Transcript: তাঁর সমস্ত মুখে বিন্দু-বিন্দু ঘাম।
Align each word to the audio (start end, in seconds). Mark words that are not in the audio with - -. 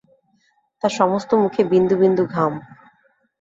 তাঁর 0.83 0.93
সমস্ত 0.93 1.29
মুখে 1.33 1.61
বিন্দু-বিন্দু 1.63 2.23
ঘাম। 2.25 2.53